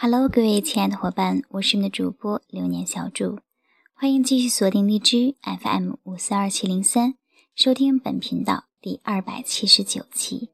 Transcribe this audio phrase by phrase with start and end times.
[0.00, 3.40] Hello，各位亲爱的伙伴，我是你的主播流年小祝，
[3.92, 7.14] 欢迎继续锁定荔枝 FM 五四二七零三，
[7.56, 10.50] 收听本频道第二百七十九期。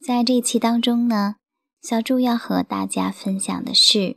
[0.00, 1.36] 在这一期当中呢，
[1.82, 3.98] 小祝要和大家分享的是《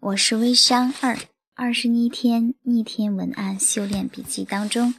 [0.00, 1.16] 我是微商二
[1.54, 4.92] 二十一天逆天文案修炼笔记》当中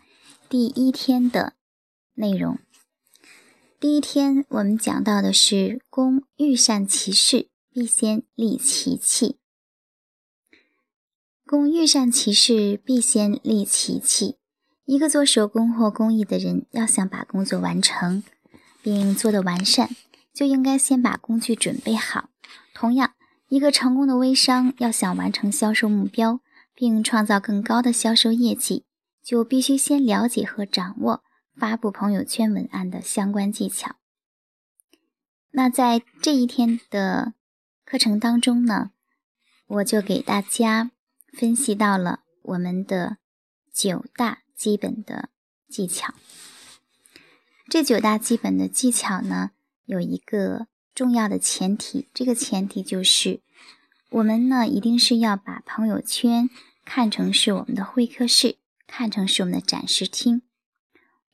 [0.47, 1.55] 第一天的
[2.13, 2.57] 内容。
[3.77, 7.50] 第一天我们讲到的是攻欲善其事。
[7.73, 9.37] 必先利其器。
[11.45, 14.37] 工欲善其事，必先利其器。
[14.83, 18.23] 一个做手工或工艺的人，要想把工作完成
[18.81, 19.89] 并做得完善，
[20.33, 22.29] 就应该先把工具准备好。
[22.73, 23.13] 同样，
[23.47, 26.41] 一个成功的微商要想完成销售目标
[26.75, 28.83] 并创造更高的销售业绩，
[29.23, 31.23] 就必须先了解和掌握
[31.55, 33.95] 发布朋友圈文案的相关技巧。
[35.51, 37.33] 那在这一天的。
[37.91, 38.91] 课程当中呢，
[39.67, 40.91] 我就给大家
[41.33, 43.17] 分析到了我们的
[43.73, 45.27] 九大基本的
[45.67, 46.13] 技巧。
[47.67, 49.51] 这九大基本的技巧呢，
[49.83, 53.41] 有一个重要的前提，这个前提就是
[54.11, 56.49] 我们呢一定是要把朋友圈
[56.85, 58.55] 看成是我们的会客室，
[58.87, 60.43] 看成是我们的展示厅。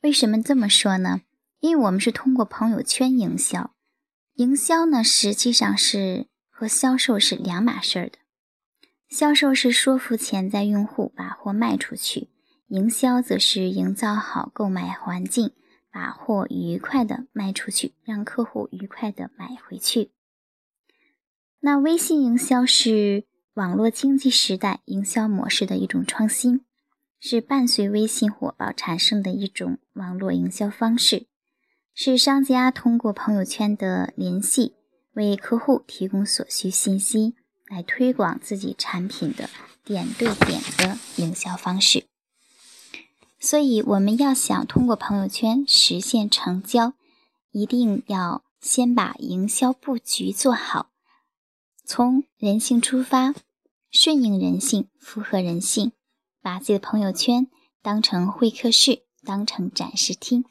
[0.00, 1.20] 为什么这么说呢？
[1.60, 3.76] 因为我们是通过朋友圈营销，
[4.34, 6.26] 营销呢实际上是。
[6.58, 8.18] 和销售是两码事儿的，
[9.08, 12.30] 销售是说服潜在用户把货卖出去，
[12.66, 15.52] 营销则是营造好购买环境，
[15.92, 20.10] 把货愉快的卖出去，让客户愉快的买回去。
[21.60, 23.22] 那微信营销是
[23.54, 26.64] 网络经济时代营销模式的一种创新，
[27.20, 31.28] 是伴随微信火爆产生的一种网络营销方式，
[31.94, 34.74] 是商家通过朋友圈的联系。
[35.18, 37.34] 为客户提供所需信息，
[37.66, 39.50] 来推广自己产品的
[39.84, 42.06] 点对点的营销方式。
[43.40, 46.92] 所以，我们要想通过朋友圈实现成交，
[47.50, 50.90] 一定要先把营销布局做好，
[51.84, 53.34] 从人性出发，
[53.90, 55.90] 顺应人性，符合人性，
[56.40, 57.48] 把自己的朋友圈
[57.82, 60.44] 当成会客室，当成展示厅。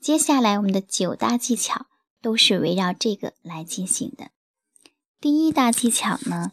[0.00, 1.86] 接下来，我们的九大技巧。
[2.26, 4.32] 都是围绕这个来进行的。
[5.20, 6.50] 第一大技巧呢，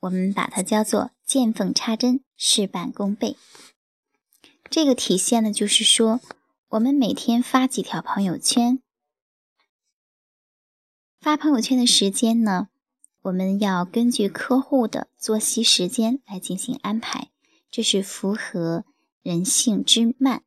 [0.00, 3.38] 我们把它叫做见缝插针，事半功倍。
[4.68, 6.20] 这个体现的就是说，
[6.68, 8.82] 我们每天发几条朋友圈，
[11.18, 12.68] 发朋友圈的时间呢，
[13.22, 17.30] 我们要根据客户的作息时间来进行安排，
[17.70, 18.84] 这是符合
[19.22, 20.42] 人性之慢。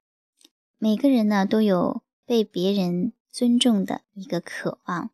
[0.77, 3.13] 每个人呢，都有被别人。
[3.31, 5.11] 尊重的一个渴望，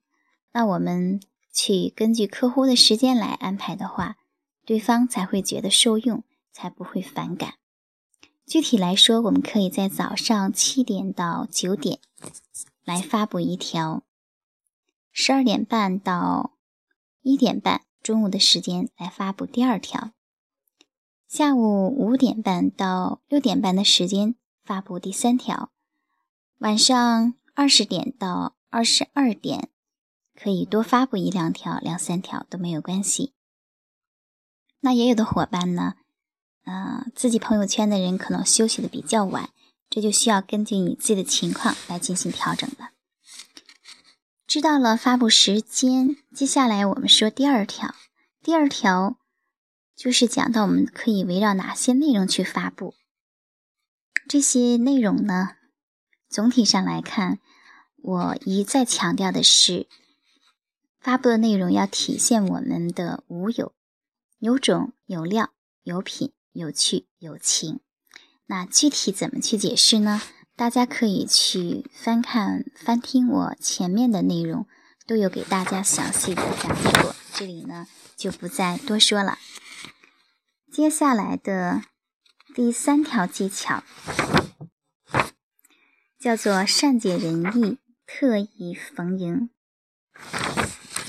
[0.54, 1.22] 那我们
[1.52, 4.18] 去根据客户的时间来安排的话，
[4.66, 7.56] 对方才会觉得受用，才不会反感。
[8.46, 12.00] 具体来说，我们可以在早上七点到九点
[12.84, 14.04] 来发布一条，
[15.12, 16.54] 十二点半到
[17.22, 20.12] 一点半中午的时间来发布第二条，
[21.28, 25.72] 下午五点半到六点半的时间发布第三条，
[26.60, 27.34] 晚上。
[27.56, 29.70] 二十点到二十二点，
[30.36, 33.34] 可以多发布一两条、两三条都没有关系。
[34.82, 35.96] 那也有的伙伴呢，
[36.66, 39.52] 呃，自己朋友圈的人可能休息的比较晚，
[39.90, 42.90] 这就需要根据你自己的情况来进行调整了。
[44.46, 47.96] 知道了发布时间，接下来我们说第二条。
[48.44, 49.18] 第二条
[49.96, 52.96] 就是讲到我们可以围绕哪些内容去发布，
[54.28, 55.52] 这些内容呢？
[56.28, 57.40] 总体上来看，
[58.08, 59.88] 我一再强调的是，
[61.00, 63.74] 发布的内容要体现我们的无有，
[64.38, 65.50] 有种有料
[65.82, 67.80] 有品有趣有情。
[68.46, 70.22] 那具体怎么去解释呢？
[70.56, 74.68] 大家可以去翻看翻听我前面的内容，
[75.08, 79.40] 都有给大家详细的讲解过，这里呢就不再多说了。
[80.72, 81.82] 接下来的
[82.54, 83.84] 第三条技巧。
[86.20, 89.50] 叫做善解人意，特意逢迎。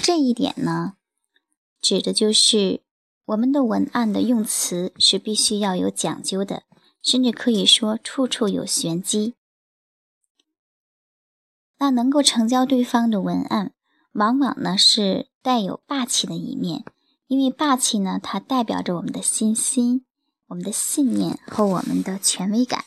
[0.03, 0.95] 这一点呢，
[1.81, 2.81] 指的就是
[3.27, 6.63] 我们的文案的用词是必须要有讲究的，
[7.03, 9.35] 甚至可以说处处有玄机。
[11.79, 13.73] 那能够成交对方的文案，
[14.13, 16.85] 往往呢是带有霸气的一面，
[17.27, 20.07] 因为霸气呢，它代表着我们的信心、
[20.47, 22.85] 我们的信念和我们的权威感，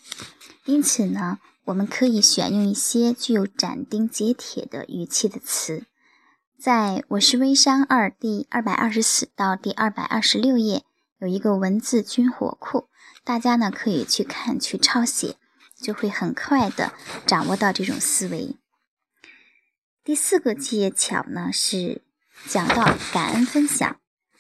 [0.66, 1.40] 因此呢。
[1.70, 5.86] 我们可以选用一些具有斩钉截铁的语气的词，
[6.60, 10.84] 在我是微商二第二百二十四到第二百二十六页
[11.20, 12.88] 有一个文字军火库，
[13.24, 15.36] 大家呢可以去看去抄写，
[15.80, 16.92] 就会很快的
[17.28, 18.56] 掌握到这种思维。
[20.04, 22.02] 第四个技巧呢是
[22.48, 24.00] 讲到感恩分享，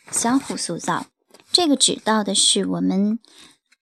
[0.10, 1.06] 相互塑造。
[1.52, 3.20] 这个指到的是我们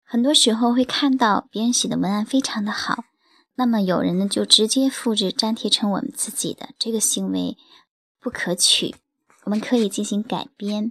[0.03, 3.05] 很多时候会看到别人写的文案非常的好，
[3.57, 7.57] 那么有人呢就直接复制粘贴成我们自己的这个行为。
[8.19, 8.97] 不可取，
[9.45, 10.91] 我们可以进行改编，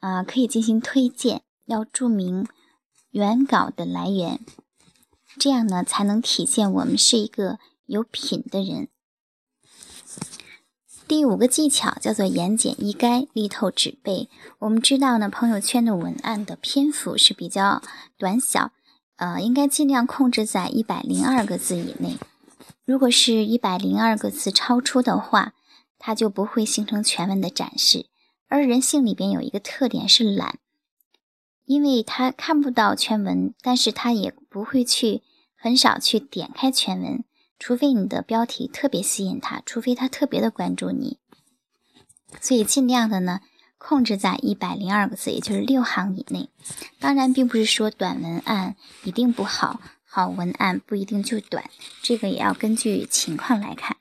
[0.00, 2.46] 啊，可以进行推荐，要注明
[3.08, 4.38] 原稿的来源，
[5.38, 8.88] 这样呢才能体现我们是一个有品的人。
[11.08, 14.28] 第五个技巧叫做言简意赅，力透纸背。
[14.58, 17.82] 我们知道呢，朋友圈的文案的篇幅是比较
[18.18, 18.72] 短小，
[19.20, 22.16] 呃，应该尽量控制在一百零二个字以内。
[22.86, 25.52] 如果是一百零二个字超出的话，
[25.98, 28.06] 它就不会形成全文的展示，
[28.48, 30.58] 而人性里边有一个特点是懒，
[31.66, 35.22] 因为他看不到全文，但是他也不会去
[35.54, 37.22] 很少去点开全文，
[37.58, 41.18] 除非你的标题特别吸引他，除非他特别的关注你，
[42.40, 43.40] 所以尽量的呢
[43.80, 46.50] 控制在一百零二个字，也就是六行以内。
[47.00, 51.64] 当然，并不是说短文案一定不好，好文案不一定就短，
[52.02, 53.96] 这个也要根据情况来看。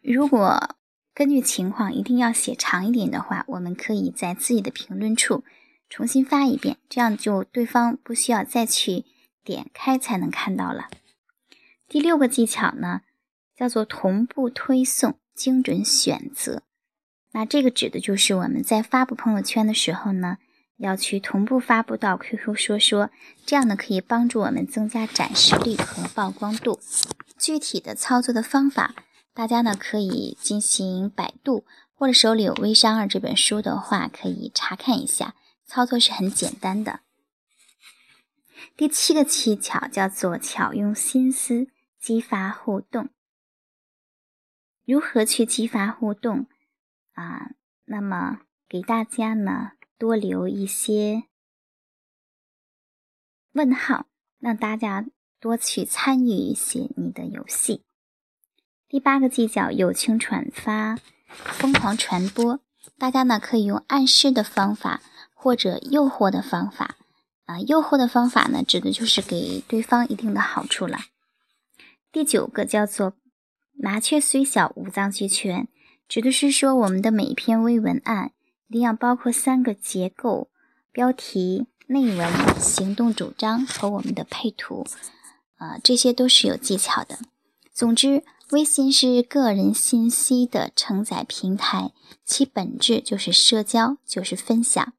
[0.00, 0.74] 如果
[1.14, 5.44] 根据情况一定要写长一点的话，我们可以在自己的评论处
[5.90, 9.04] 重新发一遍，这样就对方不需要再去
[9.44, 10.88] 点开才能看到了。
[11.86, 13.02] 第六个技巧呢，
[13.54, 16.62] 叫做同步推送，精准选择。
[17.32, 20.38] 那这个指的就是我们在发布朋友圈的时候呢，
[20.76, 23.10] 要去同步发布到 QQ 说说，
[23.46, 26.80] 这样呢可以帮助我们增加展示率和曝光度。
[27.38, 28.94] 具体的操作的方法。
[29.32, 37.00] 大家呢可以进行百度，或者手里有《微商二》这本书的话，可以查看一下，操作是很简单的。
[38.76, 41.68] 第七个技巧叫做巧用心思
[41.98, 43.08] 激发互动。
[44.84, 46.46] 如何去激发互动
[47.20, 47.50] 啊？
[47.84, 51.24] 那么给大家呢多留一些
[53.52, 54.06] 问号，
[54.38, 55.04] 让大家
[55.38, 57.84] 多去参与一些你的游戏。
[58.88, 62.60] 第八个技巧：友情转发，疯狂传播。
[62.96, 65.02] 大家呢可以用暗示的方法，
[65.34, 66.96] 或者诱惑的方法。
[67.44, 70.98] 啊，诱惑的方法呢，指的就是给对方一定的好处了。
[72.12, 73.14] 第九个叫做
[73.74, 75.66] “麻雀虽小，五脏俱全”，
[76.10, 78.32] 指的是说我们的每一篇微文案
[78.66, 80.48] 一定要包括三个结构：
[80.90, 82.28] 标题、内文、
[82.58, 84.84] 行动主张和我们的配图。
[85.54, 87.20] 啊，这些都是有技巧的。
[87.72, 88.24] 总之。
[88.50, 91.92] 微信是个人信息的承载平台，
[92.24, 94.92] 其本质就是社交，就是分享。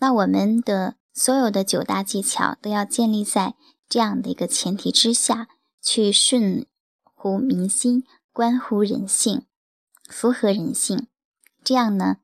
[0.00, 3.54] 那我们的所有的九大技巧都要建立在
[3.88, 5.48] 这样的一个前提之下，
[5.80, 6.66] 去顺
[7.02, 8.04] 乎民心，
[8.34, 9.44] 关乎人性，
[10.08, 11.06] 符合人性。
[11.62, 12.16] 这样呢，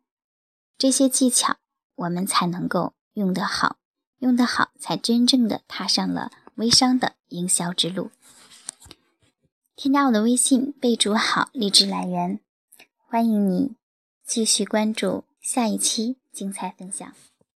[0.77, 1.57] 这些技巧
[1.95, 3.77] 我们才能够用得好，
[4.19, 8.11] 用得好，才真正的踏上了微商的营销之路。
[9.77, 12.41] 添加我的微信，备注好励志来源，
[12.97, 13.75] 欢迎你
[14.25, 17.13] 继续关注下一期精彩分享。